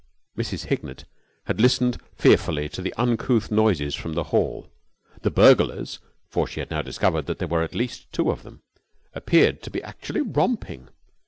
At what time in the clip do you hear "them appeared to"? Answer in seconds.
8.41-9.69